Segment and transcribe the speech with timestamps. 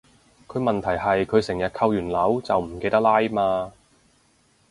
[0.47, 3.71] 但問題係佢成日扣完鈕就唔記得拉嘛